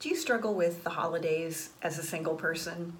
[0.00, 2.96] Do you struggle with the holidays as a single person?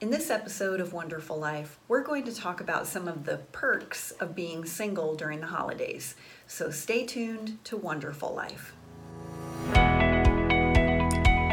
[0.00, 4.12] In this episode of Wonderful Life, we're going to talk about some of the perks
[4.12, 6.14] of being single during the holidays.
[6.46, 8.72] So stay tuned to Wonderful Life.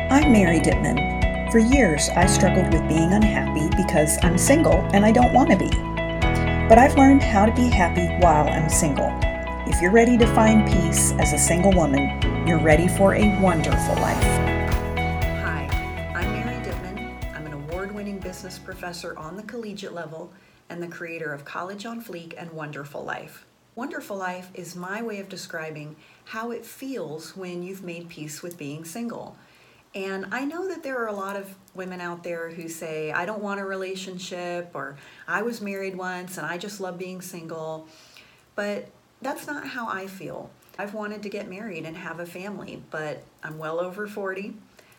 [0.09, 1.51] I'm Mary Dittman.
[1.51, 5.57] For years, I struggled with being unhappy because I'm single and I don't want to
[5.57, 5.71] be.
[6.69, 9.11] But I've learned how to be happy while I'm single.
[9.67, 13.95] If you're ready to find peace as a single woman, you're ready for a wonderful
[13.95, 14.52] life.
[18.33, 20.33] Business professor on the collegiate level
[20.67, 23.45] and the creator of College on Fleek and Wonderful Life.
[23.75, 28.57] Wonderful Life is my way of describing how it feels when you've made peace with
[28.57, 29.37] being single.
[29.93, 33.27] And I know that there are a lot of women out there who say, I
[33.27, 37.87] don't want a relationship, or I was married once and I just love being single.
[38.55, 38.89] But
[39.21, 40.49] that's not how I feel.
[40.79, 44.55] I've wanted to get married and have a family, but I'm well over 40.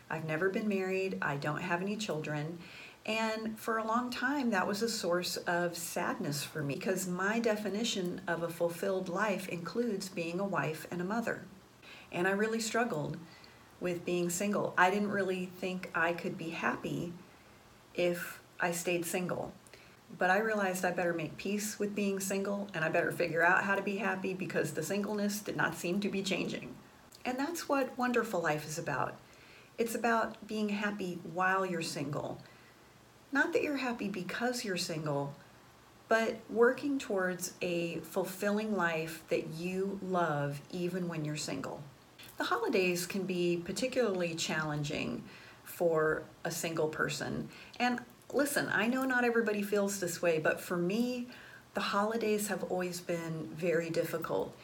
[0.09, 1.17] I've never been married.
[1.21, 2.59] I don't have any children.
[3.05, 7.39] And for a long time, that was a source of sadness for me because my
[7.39, 11.43] definition of a fulfilled life includes being a wife and a mother.
[12.11, 13.17] And I really struggled
[13.79, 14.73] with being single.
[14.75, 17.13] I didn't really think I could be happy
[17.93, 19.53] if I stayed single.
[20.17, 23.65] But I realized I better make peace with being single and I better figure out
[23.65, 26.73] how to be happy because the singleness did not seem to be changing.
[27.23, 29.15] And that's what Wonderful Life is about.
[29.77, 32.41] It's about being happy while you're single
[33.35, 35.35] not that you're happy because you're single,
[36.07, 41.83] but working towards a fulfilling life that you love even when you're single.
[42.37, 45.21] The holidays can be particularly challenging
[45.65, 47.49] for a single person.
[47.77, 47.99] And
[48.31, 51.27] listen, I know not everybody feels this way, but for me,
[51.73, 54.55] the holidays have always been very difficult.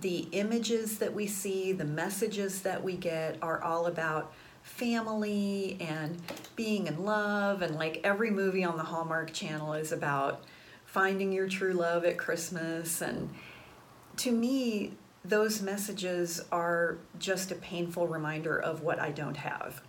[0.00, 6.20] The images that we see, the messages that we get are all about family and
[6.56, 10.44] being in love and like every movie on the Hallmark channel is about
[10.84, 13.30] finding your true love at Christmas and
[14.16, 14.92] to me
[15.24, 19.82] those messages are just a painful reminder of what I don't have.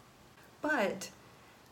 [0.61, 1.09] But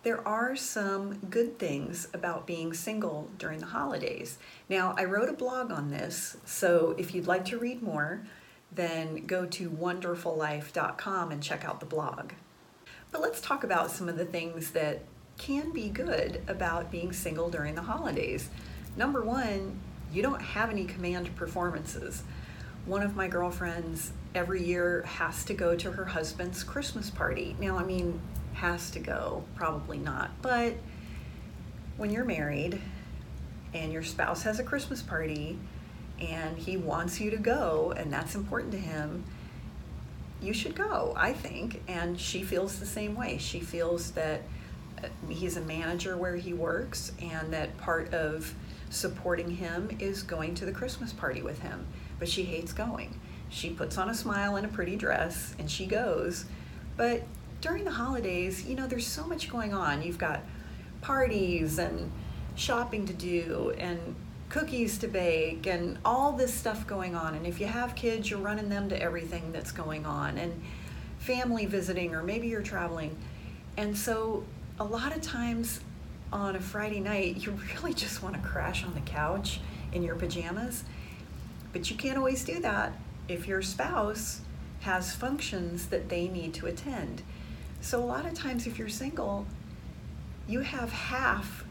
[0.03, 4.39] there are some good things about being single during the holidays.
[4.67, 8.23] Now, I wrote a blog on this, so if you'd like to read more,
[8.71, 12.31] then go to wonderfullife.com and check out the blog.
[13.11, 15.01] But let's talk about some of the things that
[15.37, 18.49] can be good about being single during the holidays.
[18.95, 19.79] Number one,
[20.11, 22.23] you don't have any command performances.
[22.85, 27.55] One of my girlfriends every year has to go to her husband's Christmas party.
[27.59, 28.19] Now, I mean,
[28.53, 30.73] has to go, probably not, but
[31.97, 32.81] when you're married
[33.73, 35.57] and your spouse has a Christmas party
[36.19, 39.23] and he wants you to go, and that's important to him,
[40.41, 41.81] you should go, I think.
[41.87, 43.37] And she feels the same way.
[43.37, 44.41] She feels that
[45.03, 48.53] uh, he's a manager where he works and that part of
[48.89, 51.85] supporting him is going to the Christmas party with him.
[52.19, 53.19] But she hates going.
[53.49, 56.45] She puts on a smile and a pretty dress and she goes.
[56.97, 57.23] But
[57.61, 60.01] during the holidays, you know, there's so much going on.
[60.01, 60.41] You've got
[61.01, 62.11] parties and
[62.55, 64.15] shopping to do and
[64.51, 67.35] cookies to bake and all this stuff going on.
[67.35, 70.61] And if you have kids, you're running them to everything that's going on and
[71.19, 73.15] family visiting, or maybe you're traveling.
[73.77, 74.43] And so,
[74.77, 75.79] a lot of times
[76.33, 79.61] on a Friday night, you really just want to crash on the couch
[79.93, 80.83] in your pajamas.
[81.71, 82.91] But you can't always do that
[83.29, 84.41] if your spouse
[84.81, 87.21] has functions that they need to attend.
[87.79, 89.45] So, a lot of times, if you're single,
[90.45, 91.63] you have half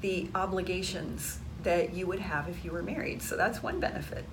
[0.00, 3.22] the obligations that you would have if you were married.
[3.22, 4.24] So that's one benefit.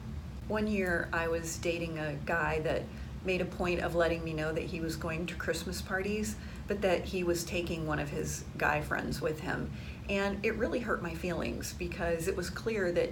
[0.48, 2.84] One year I was dating a guy that
[3.24, 6.36] made a point of letting me know that he was going to Christmas parties,
[6.68, 9.72] but that he was taking one of his guy friends with him.
[10.10, 13.12] And it really hurt my feelings because it was clear that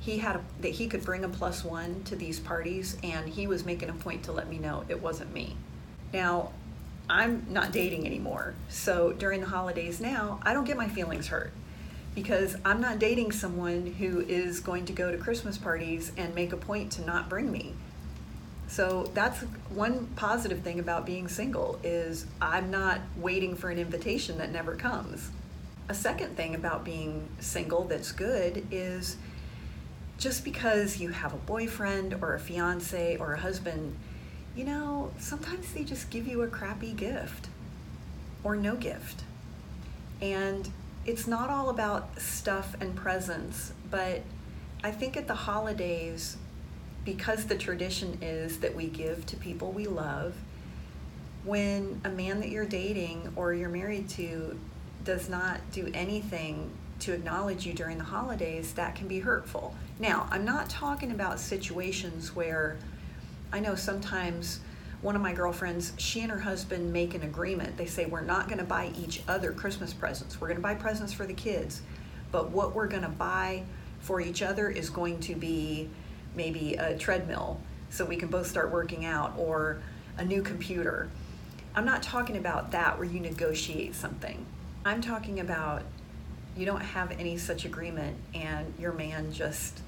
[0.00, 3.46] he had a, that he could bring a plus one to these parties and he
[3.46, 5.56] was making a point to let me know it wasn't me.
[6.12, 6.52] Now,
[7.08, 8.54] I'm not dating anymore.
[8.68, 11.52] So during the holidays now, I don't get my feelings hurt
[12.14, 16.52] because I'm not dating someone who is going to go to Christmas parties and make
[16.52, 17.74] a point to not bring me.
[18.68, 19.40] So that's
[19.74, 24.74] one positive thing about being single is I'm not waiting for an invitation that never
[24.76, 25.30] comes.
[25.88, 29.16] A second thing about being single that's good is
[30.16, 33.96] just because you have a boyfriend or a fiance or a husband,
[34.54, 37.48] you know, sometimes they just give you a crappy gift
[38.44, 39.24] or no gift.
[40.20, 40.70] And
[41.04, 44.22] it's not all about stuff and presents, but
[44.84, 46.36] I think at the holidays,
[47.04, 50.34] because the tradition is that we give to people we love,
[51.44, 54.58] when a man that you're dating or you're married to
[55.04, 56.70] does not do anything
[57.00, 59.74] to acknowledge you during the holidays, that can be hurtful.
[59.98, 62.76] Now, I'm not talking about situations where
[63.52, 64.60] I know sometimes
[65.02, 67.76] one of my girlfriends, she and her husband make an agreement.
[67.76, 70.40] They say, We're not going to buy each other Christmas presents.
[70.40, 71.82] We're going to buy presents for the kids.
[72.30, 73.64] But what we're going to buy
[74.00, 75.90] for each other is going to be
[76.34, 77.60] maybe a treadmill
[77.90, 79.82] so we can both start working out or
[80.16, 81.10] a new computer.
[81.74, 84.46] I'm not talking about that where you negotiate something.
[84.84, 85.82] I'm talking about
[86.56, 89.80] you don't have any such agreement and your man just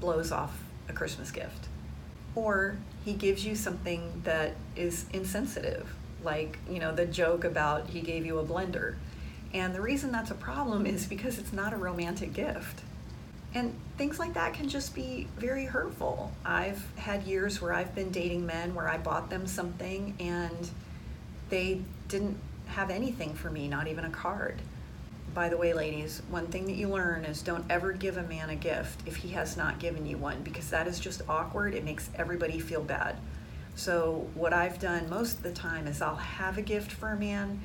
[0.00, 1.68] blows off a Christmas gift.
[2.34, 8.00] Or he gives you something that is insensitive, like, you know, the joke about he
[8.00, 8.94] gave you a blender.
[9.52, 12.80] And the reason that's a problem is because it's not a romantic gift.
[13.54, 16.32] And things like that can just be very hurtful.
[16.44, 20.70] I've had years where I've been dating men where I bought them something and
[21.50, 24.60] they didn't have anything for me, not even a card.
[25.34, 28.50] By the way, ladies, one thing that you learn is don't ever give a man
[28.50, 31.74] a gift if he has not given you one because that is just awkward.
[31.74, 33.16] It makes everybody feel bad.
[33.74, 37.16] So, what I've done most of the time is I'll have a gift for a
[37.16, 37.60] man,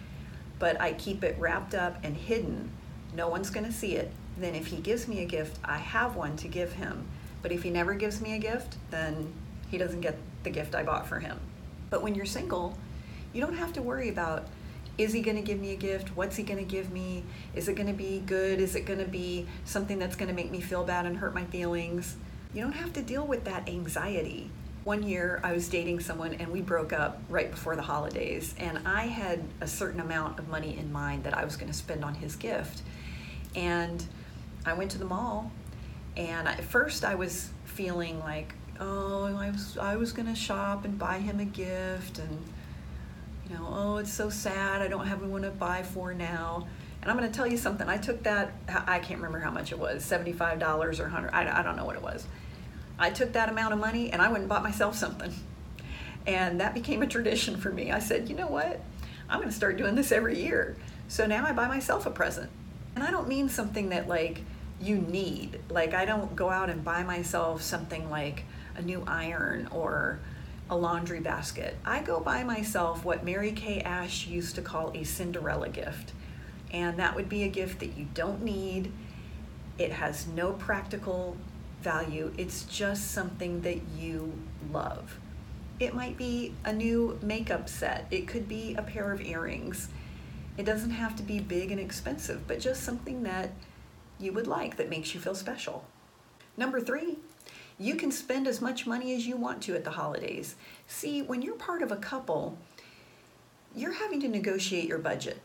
[0.57, 2.71] but I keep it wrapped up and hidden.
[3.13, 4.11] No one's going to see it.
[4.35, 7.05] Then, if he gives me a gift, I have one to give him.
[7.43, 9.31] But if he never gives me a gift, then
[9.69, 11.39] he doesn't get the gift I bought for him.
[11.91, 12.75] But when you're single,
[13.31, 14.47] you don't have to worry about
[14.99, 16.09] is he going to give me a gift?
[16.15, 17.23] What's he going to give me?
[17.55, 18.59] Is it going to be good?
[18.59, 21.33] Is it going to be something that's going to make me feel bad and hurt
[21.33, 22.17] my feelings?
[22.53, 24.51] You don't have to deal with that anxiety.
[24.83, 28.79] One year I was dating someone and we broke up right before the holidays, and
[28.85, 32.03] I had a certain amount of money in mind that I was going to spend
[32.03, 32.81] on his gift.
[33.55, 34.05] And
[34.65, 35.49] I went to the mall,
[36.17, 40.83] and at first I was feeling like, oh, I was, I was going to shop
[40.83, 42.37] and buy him a gift and
[43.55, 44.81] know, oh, it's so sad.
[44.81, 46.67] I don't have anyone to buy for now.
[47.01, 47.87] And I'm going to tell you something.
[47.87, 51.63] I took that, I can't remember how much it was, $75 or 100 I, I
[51.63, 52.25] don't know what it was.
[52.97, 55.33] I took that amount of money and I went and bought myself something.
[56.27, 57.91] And that became a tradition for me.
[57.91, 58.81] I said, you know what?
[59.29, 60.75] I'm going to start doing this every year.
[61.07, 62.49] So now I buy myself a present.
[62.95, 64.41] And I don't mean something that like
[64.81, 65.59] you need.
[65.69, 68.43] Like I don't go out and buy myself something like
[68.75, 70.19] a new iron or
[70.69, 71.77] a laundry basket.
[71.83, 76.13] I go buy myself what Mary Kay Ash used to call a Cinderella gift.
[76.71, 78.91] And that would be a gift that you don't need.
[79.77, 81.35] It has no practical
[81.81, 82.33] value.
[82.37, 84.33] It's just something that you
[84.71, 85.17] love.
[85.79, 88.05] It might be a new makeup set.
[88.11, 89.87] It could be a pair of earrings.
[90.57, 93.51] It doesn't have to be big and expensive, but just something that
[94.19, 95.85] you would like that makes you feel special.
[96.57, 97.17] Number three,
[97.79, 100.55] you can spend as much money as you want to at the holidays.
[100.87, 102.57] See, when you're part of a couple,
[103.75, 105.39] you're having to negotiate your budget.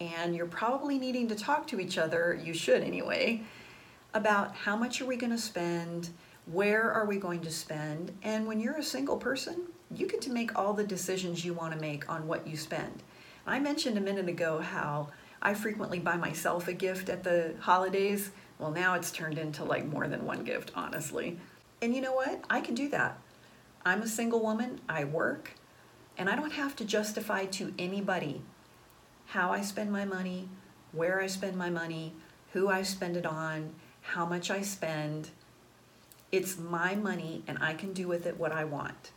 [0.00, 3.42] And you're probably needing to talk to each other, you should anyway,
[4.14, 6.10] about how much are we going to spend,
[6.46, 9.62] where are we going to spend, and when you're a single person,
[9.94, 13.02] you get to make all the decisions you want to make on what you spend.
[13.46, 15.08] I mentioned a minute ago how
[15.42, 18.30] I frequently buy myself a gift at the holidays.
[18.58, 21.38] Well, now it's turned into like more than one gift, honestly.
[21.80, 22.44] And you know what?
[22.48, 23.18] I can do that.
[23.84, 25.52] I'm a single woman, I work,
[26.18, 28.42] and I don't have to justify to anybody
[29.26, 30.48] how I spend my money,
[30.92, 32.14] where I spend my money,
[32.52, 35.30] who I spend it on, how much I spend.
[36.32, 39.10] It's my money and I can do with it what I want.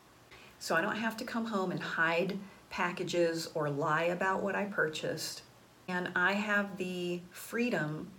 [0.58, 2.38] So I don't have to come home and hide
[2.70, 5.44] packages or lie about what I purchased.
[5.88, 8.10] And I have the freedom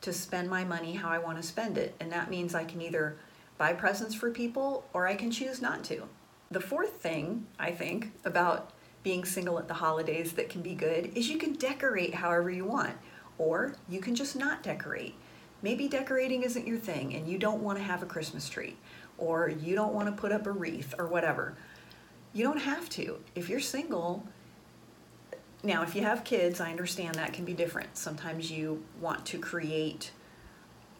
[0.00, 1.94] to spend my money how I want to spend it.
[2.00, 3.16] And that means I can either
[3.60, 6.04] buy presents for people or I can choose not to.
[6.50, 8.70] The fourth thing, I think, about
[9.02, 12.64] being single at the holidays that can be good is you can decorate however you
[12.64, 12.94] want,
[13.36, 15.14] or you can just not decorate.
[15.60, 18.78] Maybe decorating isn't your thing and you don't want to have a Christmas tree,
[19.18, 21.54] or you don't want to put up a wreath or whatever.
[22.32, 23.18] You don't have to.
[23.34, 24.24] If you're single,
[25.62, 27.98] now if you have kids, I understand that can be different.
[27.98, 30.12] Sometimes you want to create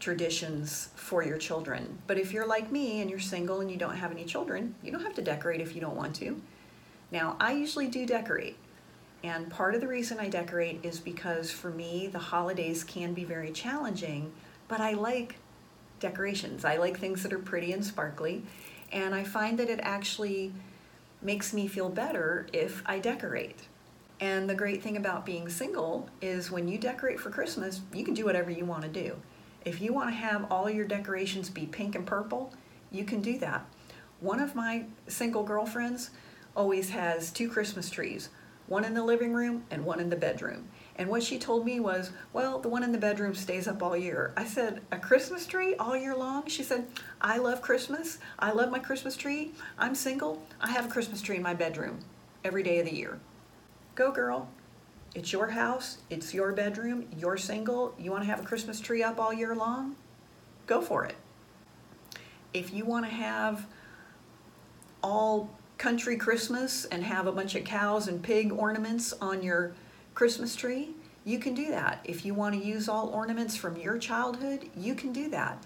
[0.01, 1.99] traditions for your children.
[2.07, 4.91] But if you're like me and you're single and you don't have any children, you
[4.91, 6.41] don't have to decorate if you don't want to.
[7.13, 8.57] Now, I usually do decorate.
[9.23, 13.25] And part of the reason I decorate is because for me, the holidays can be
[13.25, 14.33] very challenging,
[14.67, 15.37] but I like
[16.01, 16.65] decorations.
[16.65, 18.43] I like things that are pretty and sparkly.
[18.91, 20.53] And I find that it actually
[21.21, 23.69] makes me feel better if I decorate.
[24.21, 28.15] And the great thing about being single is when you decorate for Christmas, you can
[28.15, 29.17] do whatever you want to do.
[29.65, 32.53] If you want to have all your decorations be pink and purple,
[32.91, 33.65] you can do that.
[34.21, 36.11] One of my single girlfriends
[36.57, 38.31] always has two Christmas trees.
[38.71, 40.69] one in the living room and one in the bedroom.
[40.95, 43.97] And what she told me was, well, the one in the bedroom stays up all
[43.97, 44.33] year.
[44.37, 46.47] I said, a Christmas tree all year long?
[46.47, 46.87] She said,
[47.21, 48.19] I love Christmas.
[48.39, 49.51] I love my Christmas tree.
[49.77, 50.41] I'm single.
[50.61, 51.99] I have a Christmas tree in my bedroom
[52.45, 53.19] every day of the year.
[53.97, 54.49] Go, girl.
[55.15, 55.99] It's your house.
[56.09, 57.07] It's your bedroom.
[57.17, 57.95] You're single.
[57.99, 59.97] You want to have a Christmas tree up all year long?
[60.67, 61.17] Go for it.
[62.55, 63.67] If you want to have
[65.03, 69.73] all country Christmas and have a bunch of cows and pig ornaments on your
[70.15, 70.91] Christmas tree,
[71.25, 72.01] you can do that.
[72.05, 75.63] If you want to use all ornaments from your childhood, you can do that.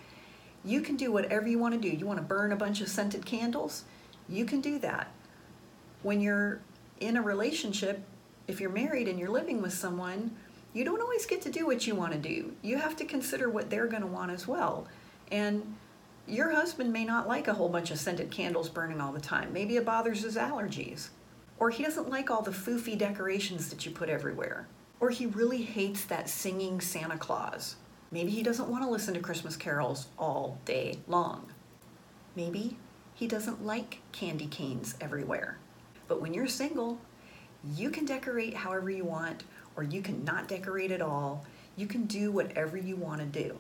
[0.65, 1.95] You can do whatever you want to do.
[1.95, 3.85] You want to burn a bunch of scented candles?
[4.29, 5.09] You can do that.
[6.03, 6.61] When you're
[7.01, 8.03] in a relationship,
[8.47, 10.35] if you're married and you're living with someone,
[10.73, 12.53] you don't always get to do what you want to do.
[12.63, 14.87] You have to consider what they're going to want as well.
[15.31, 15.77] And
[16.27, 19.53] your husband may not like a whole bunch of scented candles burning all the time.
[19.53, 21.09] Maybe it bothers his allergies.
[21.59, 24.67] Or he doesn't like all the foofy decorations that you put everywhere.
[25.01, 27.77] Or he really hates that singing Santa Claus.
[28.11, 31.49] Maybe he doesn't want to listen to Christmas carols all day long.
[32.37, 32.77] Maybe
[33.15, 35.59] he doesn't like candy canes everywhere.
[36.09, 36.99] But when you're single,
[37.77, 39.45] you can decorate however you want,
[39.77, 41.45] or you can not decorate at all.
[41.77, 43.59] You can do whatever you want to do.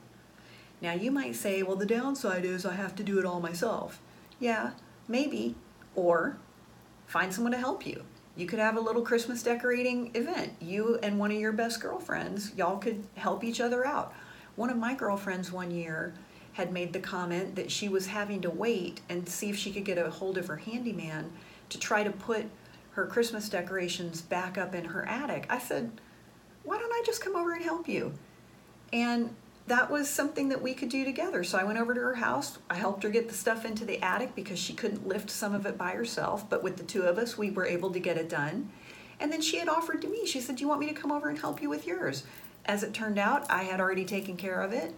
[0.80, 4.00] Now, you might say, well, the downside is I have to do it all myself.
[4.38, 4.72] Yeah,
[5.08, 5.54] maybe.
[5.94, 6.36] Or
[7.06, 8.04] find someone to help you.
[8.36, 10.52] You could have a little Christmas decorating event.
[10.60, 14.12] You and one of your best girlfriends, y'all could help each other out.
[14.56, 16.14] One of my girlfriends one year
[16.54, 19.84] had made the comment that she was having to wait and see if she could
[19.84, 21.32] get a hold of her handyman
[21.68, 22.46] to try to put
[22.94, 25.46] her Christmas decorations back up in her attic.
[25.50, 26.00] I said,
[26.62, 28.14] Why don't I just come over and help you?
[28.92, 29.34] And
[29.66, 31.42] that was something that we could do together.
[31.42, 32.58] So I went over to her house.
[32.68, 35.66] I helped her get the stuff into the attic because she couldn't lift some of
[35.66, 36.48] it by herself.
[36.48, 38.70] But with the two of us, we were able to get it done.
[39.18, 41.10] And then she had offered to me, she said, Do you want me to come
[41.10, 42.24] over and help you with yours?
[42.66, 44.94] As it turned out, I had already taken care of it.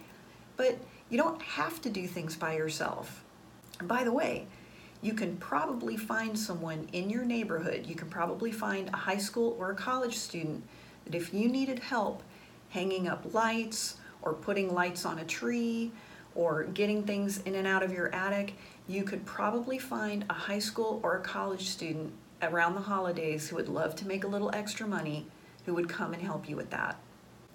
[0.56, 3.24] But you don't have to do things by yourself.
[3.78, 4.46] And by the way,
[5.02, 9.56] you can probably find someone in your neighborhood, you can probably find a high school
[9.58, 10.62] or a college student
[11.04, 12.22] that if you needed help
[12.70, 15.92] hanging up lights or putting lights on a tree
[16.34, 18.54] or getting things in and out of your attic,
[18.88, 22.12] you could probably find a high school or a college student
[22.42, 25.26] around the holidays who would love to make a little extra money
[25.64, 26.96] who would come and help you with that.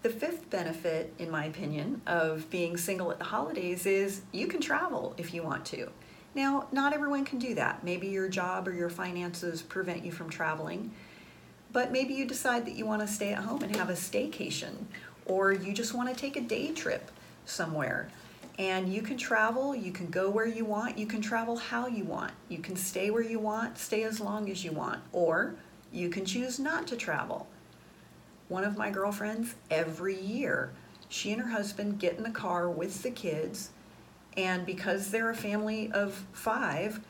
[0.02, 4.60] The fifth benefit, in my opinion, of being single at the holidays is you can
[4.60, 5.90] travel if you want to.
[6.34, 7.84] Now, not everyone can do that.
[7.84, 10.92] Maybe your job or your finances prevent you from traveling,
[11.74, 14.86] but maybe you decide that you want to stay at home and have a staycation
[15.26, 17.12] or you just want to take a day trip
[17.46, 18.10] somewhere.
[18.60, 22.04] And you can travel, you can go where you want, you can travel how you
[22.04, 22.32] want.
[22.50, 25.56] You can stay where you want, stay as long as you want, or
[25.92, 27.48] you can choose not to travel.
[28.50, 30.72] One of my girlfriends, every year,
[31.08, 33.70] she and her husband get in the car with the kids,
[34.38, 37.02] and because they're a family of five,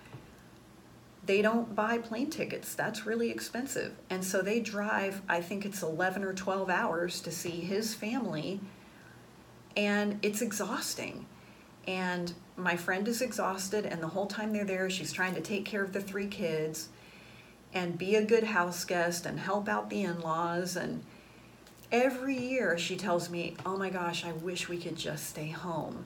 [1.25, 2.73] they don't buy plane tickets.
[2.73, 3.93] That's really expensive.
[4.09, 8.59] And so they drive, I think it's 11 or 12 hours to see his family,
[9.77, 11.25] and it's exhausting.
[11.87, 15.65] And my friend is exhausted, and the whole time they're there, she's trying to take
[15.65, 16.89] care of the three kids
[17.73, 20.75] and be a good house guest and help out the in laws.
[20.75, 21.03] And
[21.91, 26.05] every year she tells me, Oh my gosh, I wish we could just stay home.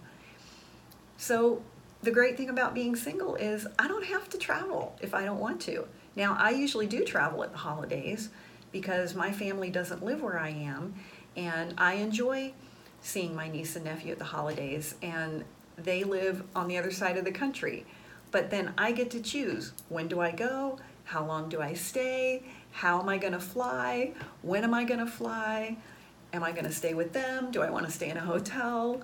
[1.17, 1.61] So
[2.01, 5.39] the great thing about being single is I don't have to travel if I don't
[5.39, 5.87] want to.
[6.15, 8.29] Now, I usually do travel at the holidays
[8.71, 10.95] because my family doesn't live where I am,
[11.35, 12.53] and I enjoy
[13.01, 15.43] seeing my niece and nephew at the holidays, and
[15.77, 17.85] they live on the other side of the country.
[18.31, 22.43] But then I get to choose when do I go, how long do I stay,
[22.71, 25.77] how am I going to fly, when am I going to fly,
[26.33, 29.01] am I going to stay with them, do I want to stay in a hotel?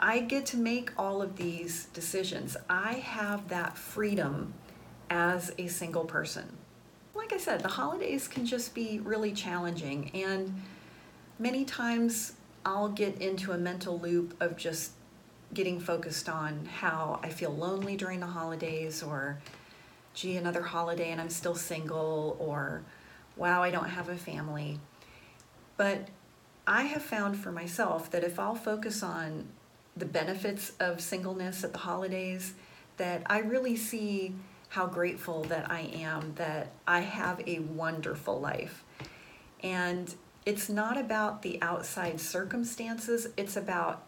[0.00, 2.56] I get to make all of these decisions.
[2.70, 4.54] I have that freedom
[5.10, 6.56] as a single person.
[7.14, 10.62] Like I said, the holidays can just be really challenging, and
[11.38, 14.92] many times I'll get into a mental loop of just
[15.52, 19.38] getting focused on how I feel lonely during the holidays, or
[20.14, 22.82] gee, another holiday and I'm still single, or
[23.36, 24.78] wow, I don't have a family.
[25.76, 26.08] But
[26.66, 29.48] I have found for myself that if I'll focus on
[29.98, 32.54] the benefits of singleness at the holidays
[32.96, 34.34] that I really see
[34.70, 38.84] how grateful that I am that I have a wonderful life.
[39.62, 40.14] And
[40.44, 44.04] it's not about the outside circumstances, it's about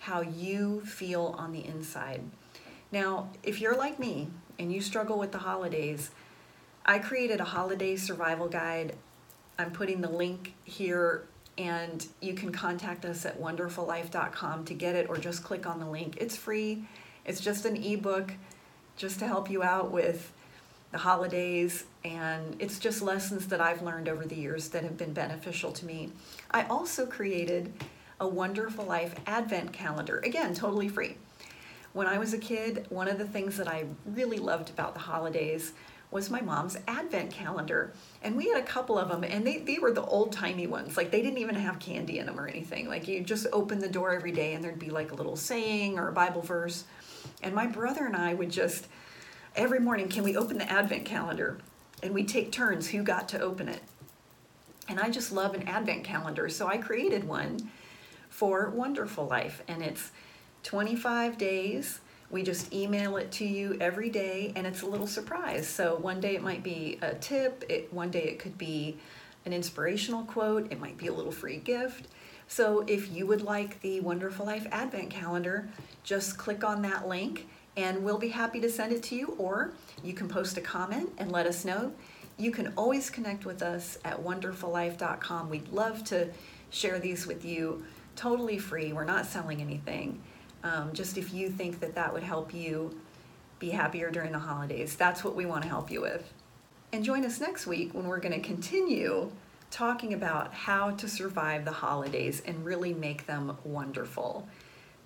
[0.00, 2.22] how you feel on the inside.
[2.90, 6.10] Now, if you're like me and you struggle with the holidays,
[6.84, 8.96] I created a holiday survival guide.
[9.58, 11.24] I'm putting the link here,
[11.58, 15.86] and you can contact us at wonderfullife.com to get it, or just click on the
[15.86, 16.16] link.
[16.18, 16.84] It's free,
[17.24, 18.32] it's just an ebook
[18.96, 20.32] just to help you out with
[20.90, 25.12] the holidays, and it's just lessons that I've learned over the years that have been
[25.12, 26.10] beneficial to me.
[26.50, 27.72] I also created
[28.20, 31.16] a Wonderful Life Advent calendar, again, totally free.
[31.92, 35.00] When I was a kid, one of the things that I really loved about the
[35.00, 35.72] holidays
[36.12, 37.92] was my mom's advent calendar.
[38.22, 40.96] And we had a couple of them, and they, they were the old timey ones.
[40.96, 42.88] Like, they didn't even have candy in them or anything.
[42.88, 45.98] Like, you just open the door every day, and there'd be like a little saying
[45.98, 46.84] or a Bible verse.
[47.42, 48.86] And my brother and I would just
[49.54, 51.58] every morning, can we open the advent calendar?
[52.02, 53.82] And we'd take turns who got to open it.
[54.88, 57.70] And I just love an advent calendar, so I created one
[58.28, 60.10] for Wonderful Life, and it's
[60.64, 62.00] 25 days.
[62.32, 65.68] We just email it to you every day, and it's a little surprise.
[65.68, 68.96] So one day it might be a tip, it, one day it could be
[69.44, 72.08] an inspirational quote, it might be a little free gift.
[72.48, 75.68] So if you would like the Wonderful Life Advent Calendar,
[76.04, 79.72] just click on that link and we'll be happy to send it to you, or
[80.02, 81.92] you can post a comment and let us know.
[82.38, 85.50] You can always connect with us at wonderfullife.com.
[85.50, 86.30] We'd love to
[86.70, 87.84] share these with you
[88.16, 88.94] totally free.
[88.94, 90.22] We're not selling anything.
[90.64, 92.98] Um, just if you think that that would help you
[93.58, 96.32] be happier during the holidays, that's what we want to help you with.
[96.92, 99.30] And join us next week when we're going to continue
[99.70, 104.46] talking about how to survive the holidays and really make them wonderful.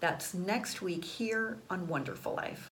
[0.00, 2.68] That's next week here on Wonderful Life.